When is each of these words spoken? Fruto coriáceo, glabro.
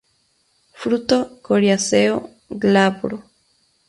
Fruto 0.81 1.17
coriáceo, 1.45 2.15
glabro. 2.49 3.17